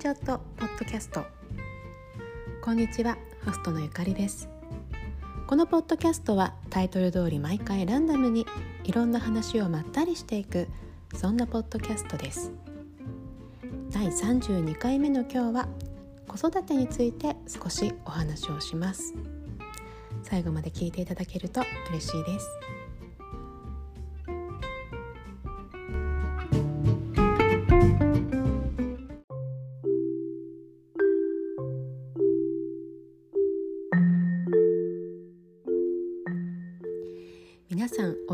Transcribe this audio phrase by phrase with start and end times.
[0.00, 1.26] ちょっとポッドキャスト
[2.62, 4.48] こんにちはホストのゆかりです
[5.46, 8.46] このポッドキャストはタイトル通り毎回ランダムに
[8.84, 10.68] いろんな話をまったりしていく
[11.14, 12.50] そんなポッドキャストです。
[13.90, 15.68] 第32回目の今日は
[16.26, 19.12] 子育てについて少しお話をします。
[20.22, 22.48] 最後まで聞いていただけると嬉しいです。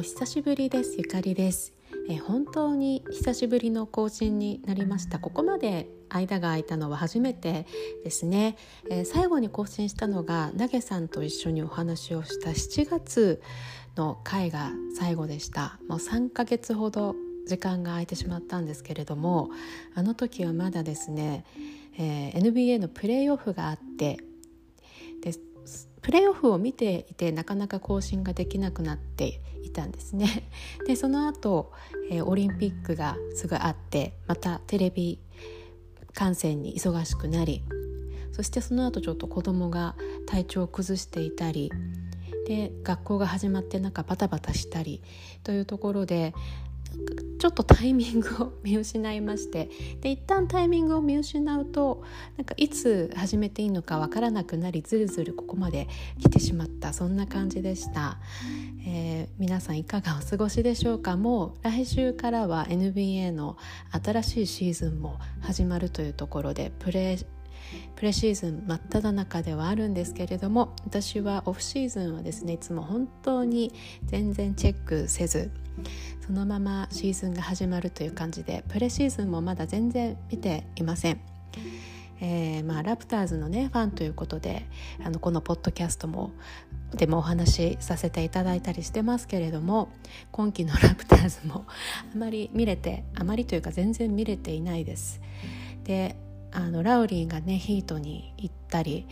[0.07, 0.95] 久しぶりです。
[0.99, 1.73] ゆかりです。
[2.09, 5.19] え本当に久しぶりの更新になりました。
[5.19, 7.67] ここまで間が空いたのは初めて
[8.05, 8.57] ですね、
[8.89, 13.43] え最後に更新したのが投げさんと一緒にお話をした7月
[13.97, 15.81] の回が最後でした。
[15.89, 17.17] もう3ヶ月ほど
[17.49, 19.51] 時間が空いてしまったんですけれども
[19.95, 21.45] あの時はまだですね、
[21.99, 24.19] えー、NBA のプレーオフがあって
[26.07, 30.49] プレーオフを見ていてなかなか更新ができなくなっていたんですね。
[30.87, 31.73] でその後、
[32.13, 35.19] えー、オリンピックがすぐあってまたテレビ
[36.15, 37.65] 観戦に忙しくなり
[38.31, 41.73] そしてその後ちょっと子供が体調を崩していたり
[42.47, 45.03] で学校が始まってなんかバタバタしたり
[45.43, 46.35] というところで
[47.39, 49.69] ちょっとタイミングを見失いまして。
[50.01, 52.03] で一旦タイミングを見失うと
[52.37, 55.87] なんかいつ始めていいのかわからなくなりずるずるここまで
[56.19, 56.93] 来てしまった。
[56.93, 58.19] そんな感じでした、
[58.87, 61.17] えー、皆さんいかがお過ごしでしょうか？
[61.17, 63.57] もう来週からは NBA の
[63.91, 67.27] 新しいシーズンも始まるというところでプレー
[67.95, 73.73] プレシーズン真っ只中ではあるんですけれども私はオフシーズンはですねいつも本当に
[74.05, 75.51] 全然チェックせず
[76.27, 81.21] そのままシーズンが始まるという感じでプレシーズンもまだ全然見ていません。
[82.19, 84.67] えーまあ、ラプターズのねファンということで
[85.05, 86.33] あのこのポッドキャストも
[86.95, 89.91] でもお話しさせていただいたりしてますけれども
[90.31, 91.67] 今季のラプターズも
[92.15, 95.21] あまり見れてあまりというか全然見れていないです。
[95.85, 96.17] で
[96.57, 99.07] あのラウリーがねヒートに行ったり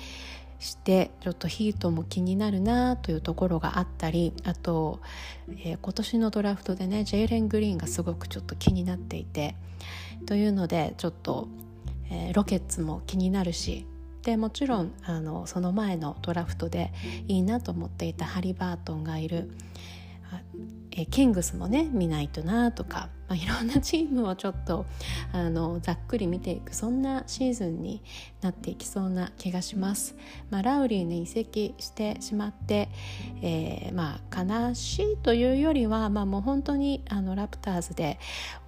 [0.58, 5.00] してちょっとヒートも気になるなというところがあったりあと、
[5.48, 9.56] えー、今年のドラフトでねジェイレン・グリーンがすごくちょっと気になっていて
[10.24, 11.48] というのでちょっと、
[12.10, 13.86] えー、ロケッツも気になるし
[14.22, 16.94] でもちろんあのその前のドラフトで
[17.28, 19.50] いいなと思っていたハリバートンがいる
[20.96, 24.86] えキングスもね見ないとなとか、まあ、 いろんなチームをちょっと
[25.32, 28.00] あのざっくり見ていくそんなシーズンに
[28.40, 30.14] なっていきそうな気がします。
[30.50, 32.88] まあ、ラウリーに移籍してしまって、
[33.42, 38.18] えー、まあ、悲しいというよりは、まあ、もう本当にあのラプターズで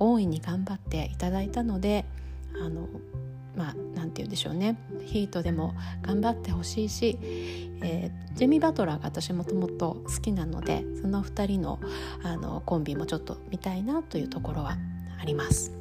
[0.00, 2.04] 大いに頑張っていただいたので
[2.60, 2.88] あの
[3.56, 7.18] まあ何て言うんでしょうねヒートでも頑張ってほしいし、
[7.82, 11.80] えー、ジェミー・バトラーが私もともと好きなのでその2人の
[12.22, 14.76] あのコンビもちょっと見たいなというところは
[15.20, 15.72] あります。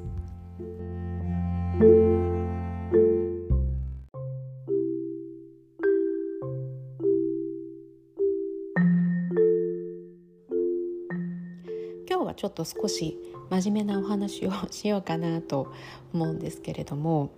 [12.07, 13.18] 今日はちょっと少し
[13.50, 15.74] 真面目なお話をしようかなと
[16.13, 17.31] 思うんですけれども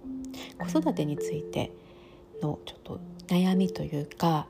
[0.59, 1.71] 子育てについて
[2.41, 4.47] のちょっと悩みというか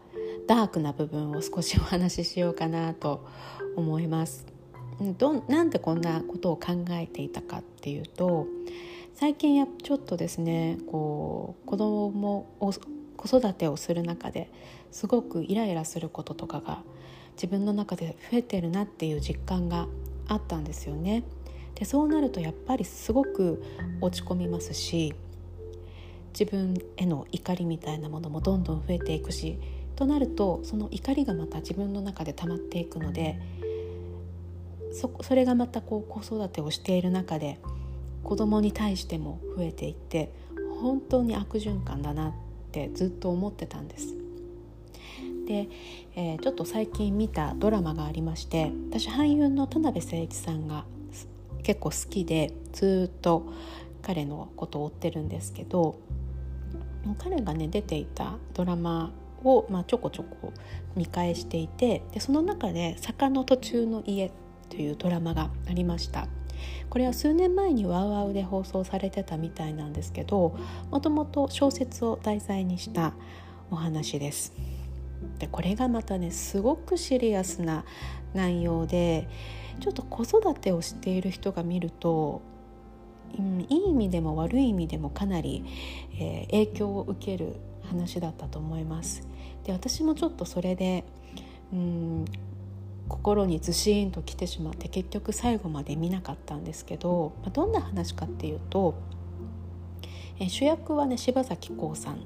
[0.48, 3.26] ダークな部分を少しお話ししようかなと
[3.76, 4.46] 思います。
[5.18, 8.48] どなんでこんなことを考えていたかっていうと
[9.14, 12.74] 最近やちょっとですねこう子供を
[13.16, 14.50] 子育てをする中で
[14.92, 16.82] すごくイライラすることとかが
[17.34, 19.88] 自分の中で増えてるなっていう実感が
[20.28, 21.24] あったんですよね。
[21.76, 23.64] でそうなるとやっぱりすごく
[24.02, 25.14] 落ち込みますし
[26.38, 29.58] 自分への怒りみたいなものもどんどん増えていくし
[29.96, 33.40] となるとその怒りがまた自分の中で溜まっていくので
[34.94, 37.60] そそれがまたこう子育てをしている中で
[38.24, 40.32] 子供に対しても増えていって
[40.80, 42.34] 本当に悪循環だなっ
[42.72, 44.14] てずっと思ってたんです。
[45.48, 45.70] で、
[46.16, 50.86] えー、ちょっと最近見たドラマがありまして私俳優の田辺誠一さんが
[51.64, 53.48] 結構好きでずっと
[54.02, 56.00] 彼のことを追ってるんですけど
[57.18, 59.12] 彼がね出ていたドラマ
[59.44, 60.52] を、まあ、ちょこちょこ
[60.96, 64.32] 見返していてでその中で「坂の途中の家」
[64.70, 66.28] というドラマがありました。
[66.90, 70.58] これは数年前にワウワウで放送されてたみたいなんですけど
[70.90, 73.14] もともと小説を題材にした
[73.70, 74.54] お話です。
[75.40, 77.86] でこれがまたねすごくシリアスな
[78.34, 79.28] 内容で
[79.80, 82.42] ちょっと子育てをしている人が見ると
[83.40, 85.64] うん、いい意味でも悪い意味でもかなり、
[86.20, 89.28] えー、影響を受ける話だったと思います。
[89.64, 91.04] で私もちょっとそれで
[91.74, 92.26] うん
[93.08, 98.96] 心にずしんと来てしまって結局最後まで見なかったんですけど、まあ、どんな話かっていうと、
[100.40, 102.22] えー、主役はね柴咲コウさん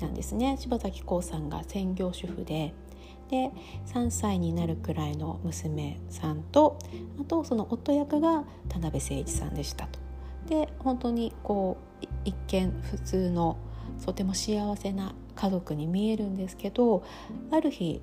[0.00, 2.74] なんですね柴咲コウさんが専業主婦で
[3.30, 3.50] で
[3.86, 6.78] 3歳になるくらいの娘さんと
[7.18, 10.01] あとその夫役が田辺誠一さんでしたと。
[10.48, 13.56] で本当にこう一見普通の
[14.04, 17.04] とても幸せな家族に見えるんですけど
[17.50, 18.00] ある日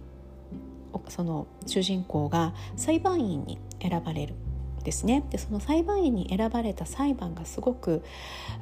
[1.09, 4.35] その主人公が裁判員に選ばれる
[4.83, 5.23] ですね。
[5.29, 8.01] でその裁判員に選ばれた裁判がすごく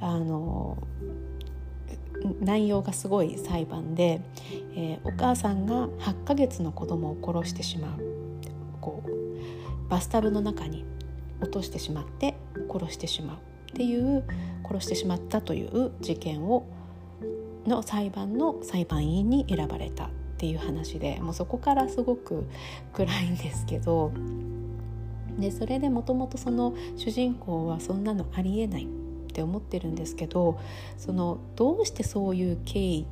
[0.02, 0.78] あの
[2.42, 4.22] 内容がすごい裁判で、
[4.76, 8.02] えー、お母さんが8ヶ月の子供を殺してしまう。
[8.82, 10.86] こうバスタブの中に
[11.40, 12.36] 落としてしまって
[12.70, 13.38] 殺してしまう。
[13.78, 14.24] っていう
[14.68, 16.66] 殺してしまったという事件を
[17.68, 20.10] の裁判の裁判員に選ばれたっ
[20.40, 22.48] ていう話でもうそこからすごく
[22.94, 24.12] 暗いんですけど
[25.38, 28.88] でそれでもともとその主人公はそんなのありえないっ
[29.32, 30.60] て思ってるんですけど
[30.98, 33.06] そのどうしてそういう経緯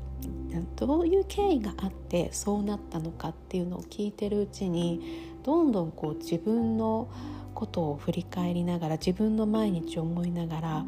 [0.77, 7.07] どういう経緯があってそうなったのかっていうのを聞いてるうちにどんどんこう自分の
[7.55, 10.85] ことを振り返りながら自分の毎日を思いながら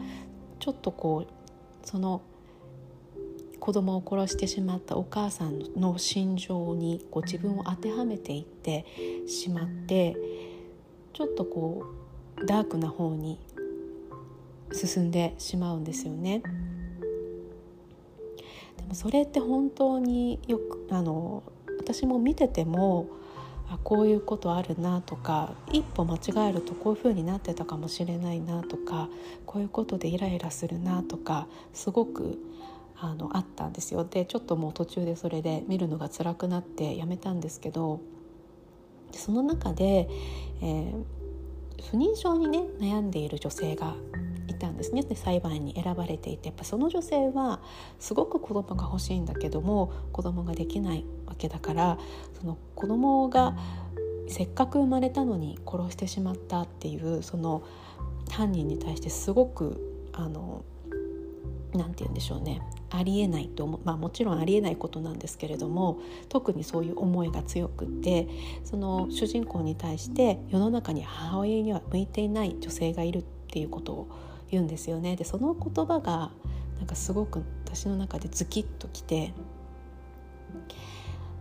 [0.60, 2.22] ちょっとこうその
[3.60, 8.86] 子供を殺してしまったお母さんの心情にこう自分を当てはめていって
[9.28, 10.16] しまって
[11.14, 11.86] ちょっとこ
[12.42, 13.40] うダークな方に
[14.72, 16.44] 進んでしまうんですよね。
[18.78, 21.44] でもそれって本当によくあの
[21.80, 23.08] 私も見てても
[23.70, 29.10] あこういうことあるなとか一歩間違えるとこういう風になってたかもしれないなとか
[29.46, 32.38] こういうことでイライラするなとかすごく
[33.00, 34.04] あのあったんですよ。
[34.06, 38.02] でちょっともう途中でそれで見るのが辛くなってやめたんですけど
[39.12, 40.10] その中で、
[40.62, 41.04] えー、
[41.92, 43.96] 不妊症にね悩んでいる女性が
[44.58, 45.04] たんですね。
[45.04, 47.62] で裁判に選ばれていてやっぱその女性は
[48.00, 51.98] すごく子供が欲しいんだけども子供ができないわけだから
[52.40, 53.56] その子供が
[54.28, 57.64] せっかく生まれたのに殺してしまったっていうその
[58.30, 60.64] 犯人に対してすごくあの
[61.74, 62.62] 何て言うんでしょうね。
[62.90, 66.00] ありえないと思、まあ、もちろんありえないことなんですけれども
[66.30, 68.28] 特にそういう思いが強くって
[68.64, 74.08] その主人公に対して世の中に母親には向いていない女性がいるっていうことを
[74.52, 75.16] 言うんですよね。
[75.16, 76.32] でその言葉が
[76.78, 79.34] なんかすごく私の中でズキッときて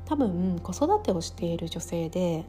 [0.06, 2.44] 多分子育てをしている女性で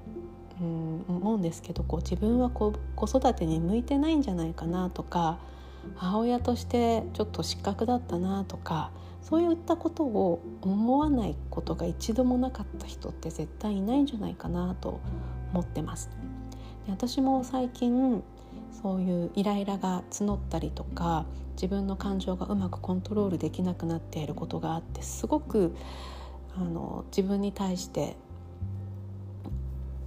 [0.59, 5.38] うん思うんですけどこう自分はこう子育てに向いてないんじゃないかなとか
[5.95, 15.01] 母親としてちょっと失格だったなとかそういったことを思わないことが一度もなかった人って絶対いないんじゃないかなと
[15.51, 16.09] 思ってます。
[16.86, 18.24] で私も最近
[18.81, 25.75] そういうイライラが募ったりとか自分の感情がうまくコントロールできなくなっていることがあってすごく
[26.56, 28.15] あの自分に対して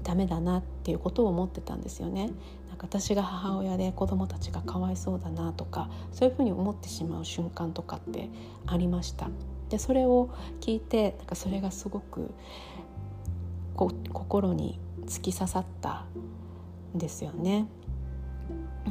[0.02, 2.30] ダメだなっていうことを思ってたんですよね。
[2.68, 8.30] なんか私が母親で子供たちがかわいそうだなとかそういうふうに思ってしまう瞬間とかって
[8.66, 9.28] ありました。
[9.68, 10.30] でそれを
[10.60, 12.30] 聞いてなんかそれがすごく
[13.74, 16.06] こ心に突き刺さった
[16.94, 17.66] んですよね。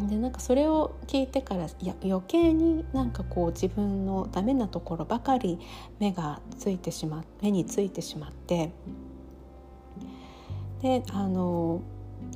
[0.08, 5.60] でなんかそれを聞いてからいや余計になんかこう自分のダメなところばかり
[6.00, 8.72] 目がついてしま目についてしまって
[10.82, 11.82] であの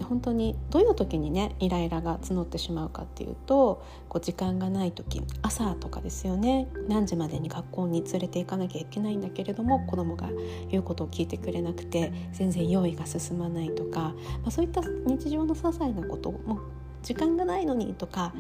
[0.02, 6.68] 本当にどういう時にねイライラが募ってしまうかっていうとこう時間がない時朝とかですよね。
[6.88, 10.30] 何時までに学校に連れて行かなきゃいけないんだけれども子供が
[10.70, 14.14] 言うことを聞いてくれなくて全然用意が進まないとか、ま
[14.48, 16.60] あ、そういった日常の些細なことも
[17.04, 18.34] 時間がないのにとか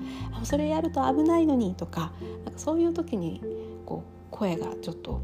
[0.43, 2.11] それやると危ないのにとか
[2.45, 3.41] なんかそういう時に
[3.85, 5.21] こう声がちょっと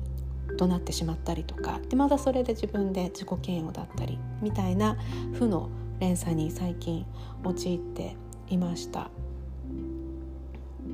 [0.57, 4.97] 怒鳴ってしまったりとかでまたそれで自分で自己嫌悪だったりみたいな
[5.33, 5.69] 負の
[5.99, 7.05] 連鎖に最近
[7.43, 8.15] 陥って
[8.49, 9.09] いました。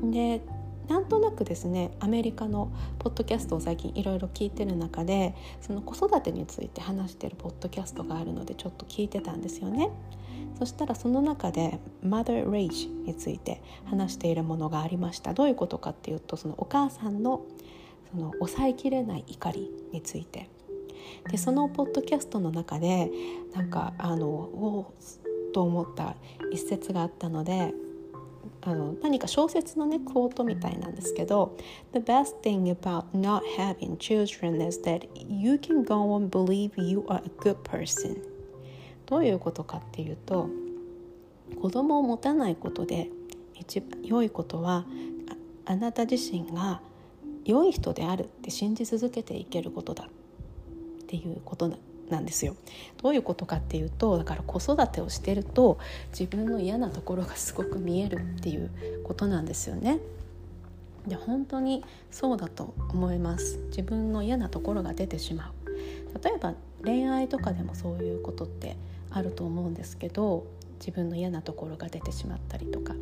[0.03, 0.41] で
[0.87, 9.89] なんとなくですねアメリカのポッドキャストを最近いろいろ聞いてる中でその子育てについて話してるポッドキャストがあるのでちょっと聞いてたんですよね。
[10.57, 17.45] そしたらその中で Mother Rage について話しているものがありましたどういうことかっていうとそのお母さんの
[18.11, 20.49] その抑えきれない怒りについて
[21.29, 23.11] でそのポッドキャストの中で
[23.53, 24.93] なんかあのお
[25.53, 26.15] と思った
[26.51, 27.73] 一節があったので
[28.61, 31.55] あの何か小説のねクォートみたいなんですけど
[31.93, 37.17] 「The best thing about not having children is that you can go on believe you are
[37.17, 38.21] a good person」
[39.05, 40.49] どういうことかっていうと
[41.61, 43.09] 子供を持たないことで
[43.53, 44.85] 一番良いことは
[45.65, 46.81] あなた自身が
[47.43, 51.77] 良い人であるって信じ続けていけることだっていうことな
[52.09, 52.55] なんですよ。
[53.01, 55.79] どういうことかっていうとだから子育てをしてると
[56.17, 58.69] 自分の嫌なところがすごく見えるっていう
[59.03, 60.00] ことなんですよね。
[61.07, 68.75] で本当にそうだと思います自分の嫌なところが出てしまう例えば恋愛とかでもそういうことって
[69.12, 70.45] あると思うんですけど
[70.79, 72.95] 自分の嫌なところが出てしまったりとか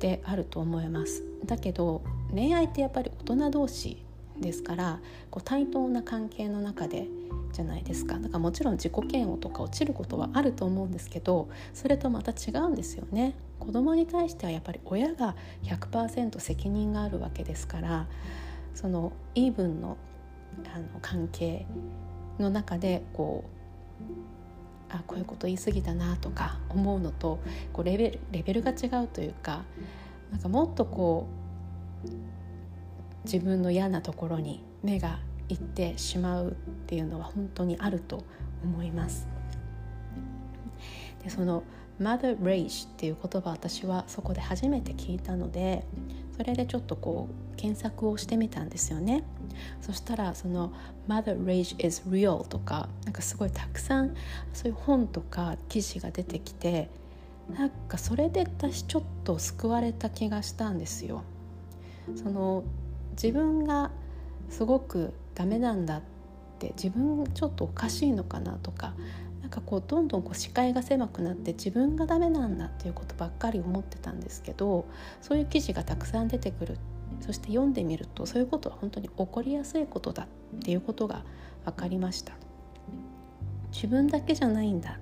[0.00, 4.02] であると思いますだけど恋愛ってやっぱり大人同士
[4.40, 5.00] ですから
[5.30, 7.08] こう対等な関係の中で
[7.52, 8.18] じゃないですか。
[8.18, 13.34] だからもちろん自己嫌悪とか落ちることはあると思うんですけどそれとまた違うんですよね。
[13.58, 18.06] 子供に対してはやっぱり親が100%責任があるわけですから
[18.74, 19.96] そのイーブンの
[20.74, 21.66] あの関係
[22.38, 23.56] の中でこう
[24.88, 27.38] あこういうこと言い過ぎたなとか思うのと
[27.72, 29.64] こうレベルレベルが違うというか
[30.30, 31.26] なんかもっとこ
[32.04, 32.08] う
[33.26, 35.18] 自分の嫌なところに目が
[35.48, 36.52] いってしまうっ
[36.86, 38.24] ていうのは本当にあると
[38.62, 39.26] 思います。
[41.22, 41.64] でその
[42.00, 45.84] Mother Rage っていう言葉私はそこで初めて聞いたので
[46.36, 49.24] それでちょっとこう検索をしてみたんですよね
[49.80, 50.72] そしたらその
[51.08, 54.14] Mother Rage is real とかなんかすごいたくさん
[54.52, 56.90] そういう本とか記事が出てきて
[57.50, 61.22] なんかそれで私ちょっと救われた気がしたんですよ
[62.14, 62.62] その
[63.20, 63.90] 自分が
[64.48, 66.02] すごくダメなんだっ
[66.58, 68.94] て自分ちょっとおかしいのかなとか
[69.42, 74.86] なんかこうどんどんこう視界が狭くなって自分がダメなんだっていうことばっかり思ってたんですけど
[75.20, 76.78] そういう記事がたくさん出てくる。
[77.20, 81.22] そして読んでみるとそういうことは本当に起こりやすいことだっていうことが
[81.64, 82.34] 分かりました。
[83.72, 84.98] 自分だけじゃないんだ。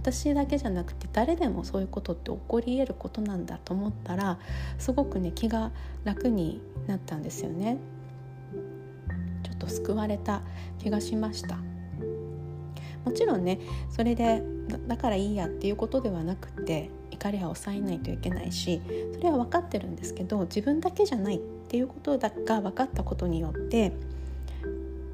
[0.00, 4.38] 私だけじゃなくて誰でもそういうことって起こり得ることなんだと思ったら
[4.78, 5.72] すごくね気が
[6.04, 7.76] 楽になったんですよね。
[9.42, 10.40] ちょっと救われた
[10.78, 11.58] 気がしました。
[13.04, 14.42] もちろんねそれで
[14.88, 18.80] だからいいやっていうことではなくて怒りは抑えないといけないし
[19.14, 21.38] それは分かってるんですけど自分だけじゃないっ
[21.68, 22.30] ていうことが
[22.60, 23.92] 分かったことによって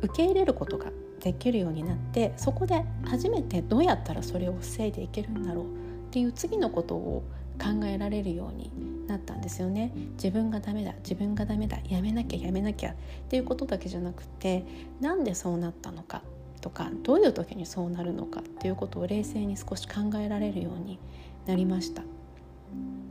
[0.03, 0.87] 受け入れることが
[1.21, 5.69] できるようになってそこで初めてどうやったらそれを防いでいけるんだろうっ
[6.11, 7.25] ていう次のことを
[7.59, 8.71] 考えられるように
[9.07, 9.93] なったんですよね。
[10.15, 12.93] 自分がダメだ自分がダメだやめなきゃやめなきゃ。
[12.93, 12.95] っ
[13.29, 14.65] ていうことだけじゃなくて
[15.01, 16.23] なんでそうなったのか
[16.61, 20.99] とかどういう時にそうなるのかっていうことを冷静に少し考えられるように
[21.47, 22.03] なりました。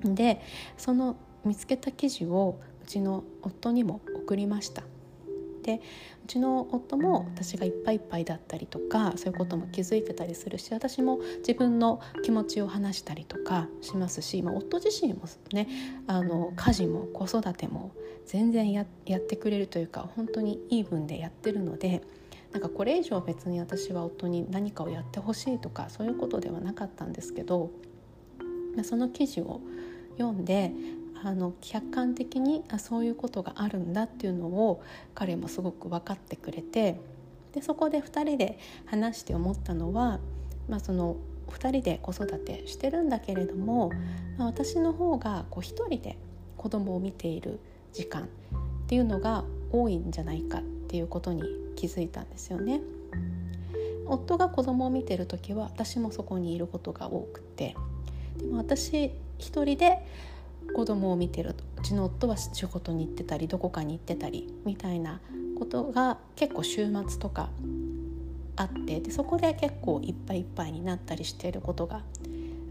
[0.04, 0.42] で
[0.78, 4.84] その見つけた記事をうちの夫にも送りました。
[5.66, 5.82] で
[6.24, 15.68] うちの夫も私がいっぱいいっぱいだったりとかそういうことも気づいてたりするし私も自分の気持ちを話したりとかしますし、まあ、夫自身もね
[16.06, 17.92] あの家事も子育ても
[18.28, 18.86] 全然やっ
[19.20, 22.04] てくれるというか本当にイーブンでやってるので
[22.52, 27.72] なんかこれ以上別に私は夫に何かをやってほしいとかそういうことではなかったんですけど
[28.84, 29.62] その記事を
[30.18, 30.72] 読んで
[31.26, 34.84] あの客観的にあそういうことがあるんだっていうのを
[35.16, 37.00] 彼もすごく分かってくれて
[37.52, 40.20] でそこで2人で話して思ったのは、
[40.70, 41.16] まあ、その
[41.50, 43.92] 2人で子育てしてるんだけれども、
[44.38, 46.16] まあ、私の方がこう1人で
[46.58, 47.60] 子供を見ている
[47.92, 48.28] 時間っ
[48.88, 51.42] ていうのが多いんじゃないかっていうことに
[51.76, 52.82] 気づいたんですよね。
[54.06, 57.76] 夫が子供を見てる時は私もそこにいることが多くて
[58.38, 60.06] でも私一人で
[60.74, 65.20] 子供を見てるうちの夫は仕事に行ってたりどこかに行ってたりみたいな
[65.58, 67.50] ことが結構週末とか
[68.56, 72.04] あってでそこで結構いっぱいいっぱいになったりしていることが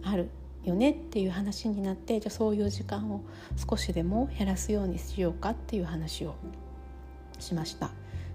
[0.02, 0.30] ある
[0.64, 3.22] よねっていう話になってじゃあそういう時間を
[3.68, 6.34] 少しでも減らすようにしようかっていう話を
[7.38, 7.90] しました。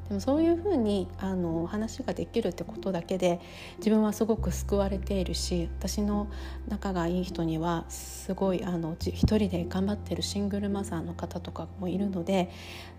[0.10, 3.40] でもそういうふうにあの話ができるってことだけで
[3.78, 6.28] 自分はすごく救われているし私の
[6.68, 12.50] 仲がいい人にはすごいあの一人で頑張ってるシングルマザーの方とかもいるので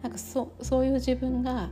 [0.02, 1.70] なんかそそういう自分が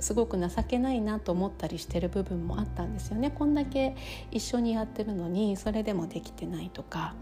[0.00, 3.30] すごく情けないなと思ったりしてる部分もあったんですよね。
[3.30, 3.94] こんだけ
[4.30, 7.14] 一緒にやってるのにそれでもできてないとか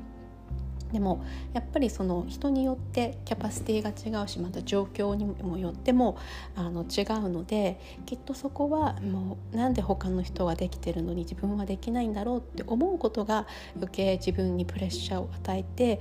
[0.93, 6.17] でもやっぱりその人によってキャパシティが違うしまた状況にもよっても
[6.55, 16.01] あの違うのできっとそこはもうなんで他の人ができてるのに自分はできないんだろうって思うことが余計自分にプレッシャーを与えて、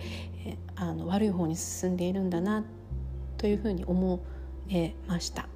[0.75, 2.63] あの悪い方に進んでいるんだな
[3.37, 4.19] というふうに思
[4.69, 5.47] えました。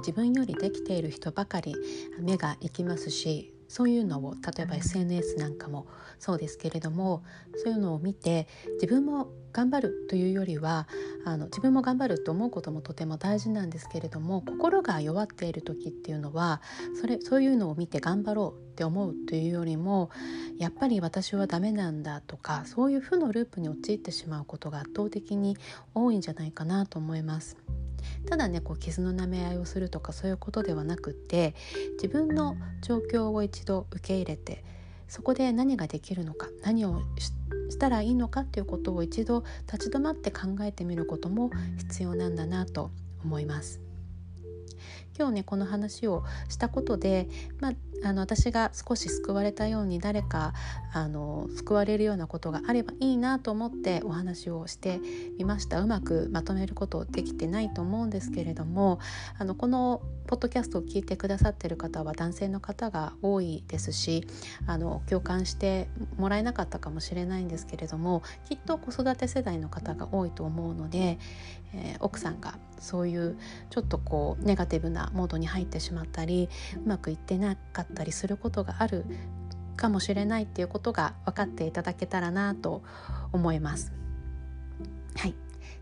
[0.00, 1.74] 自分よりできている人ばかり
[2.20, 5.86] 目が行きますしそういうのを例えば SNS なんかも
[6.18, 7.22] そうですけれども
[7.54, 10.88] そういうのを見て自分も頑張るというよりは
[11.24, 16.60] あの自分も頑張ると思うこともとても大事なんですけれども心が弱っている時っていうのは
[17.00, 20.10] それそういうのを見て頑張ろうって思うというよりも
[20.58, 25.56] やっぱり私はダメなんだとかそういう負のループに陥ってしまうことが圧倒的に
[25.94, 27.56] 多いんじゃないかなと思います。
[28.28, 31.54] ただねこう傷の舐め合いをするとかそういうことではなくって
[31.94, 34.64] 自分の状況を一度受け入れて
[35.08, 37.02] そこで何ができるのか何を
[37.68, 42.90] したらいいのかっていうことを一度立ち止まって考えてみることも必要なんだなと
[43.24, 43.80] 思います。
[45.18, 47.28] 今日ねこの話をしたことで、
[47.60, 47.72] まあ、
[48.04, 50.52] あの私が少し救われたように誰か
[50.92, 55.00] あの救われるようなことがあればいいなと思ってお話をして
[55.38, 55.80] みました。
[55.80, 58.98] うまくまとめることできてないと思うんですけれども
[59.38, 64.26] あのこのポッドキャストを聞いてくださってる方は男性の方が多いですし
[64.66, 71.18] あの共感してもらえなかったかもしれないんですけれどもきっと子育て世代の方が多いと思うので、
[71.74, 73.38] えー、奥さんがそういう
[73.70, 76.48] ちょっとこうネガティブなモードに入ってしまったり
[76.84, 79.04] うまくいってなかったりすることがある
[79.76, 82.82] かもしれないっていうことが分かっていただけたらなと
[83.32, 83.92] 思います。
[85.16, 85.34] はい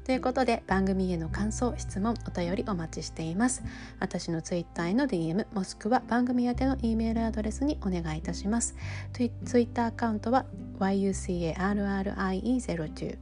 [0.08, 3.62] ということで番組への感想質問お便りお待ちしています。
[4.00, 8.74] 私の Twitter への DM もしくは番組宛ての E メールアドレスにお願いいたします。
[9.44, 10.46] Twitter アカウントは
[10.78, 13.18] yucarrie02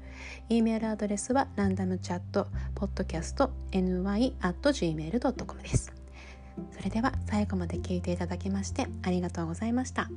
[0.49, 2.47] E メールアドレスはランダムチャット
[2.77, 5.93] ポッドキャスト ny.gmail.com です。
[6.71, 10.09] それでは最後まで聞いていただきましてありがとうございました。